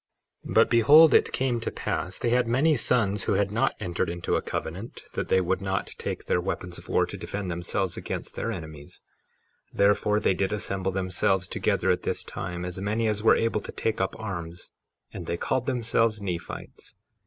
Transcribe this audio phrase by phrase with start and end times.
[0.47, 4.09] 53:16 But behold, it came to pass they had many sons, who had not entered
[4.09, 7.97] into a covenant that they would not take their weapons of war to defend themselves
[7.97, 9.03] against their enemies;
[9.71, 13.71] therefore they did assemble themselves together at this time, as many as were able to
[13.71, 14.71] take up arms,
[15.13, 16.95] and they called themselves Nephites.